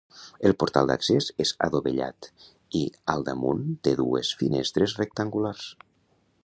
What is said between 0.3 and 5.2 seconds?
El portal d'accés és adovellat i al damunt te dues finestres